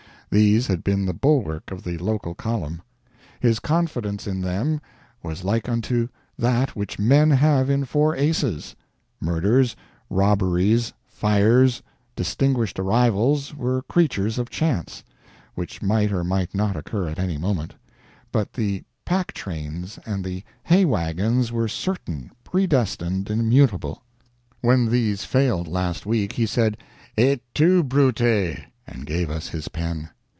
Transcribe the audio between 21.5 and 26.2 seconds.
were certain, predestined, immutable! When these failed last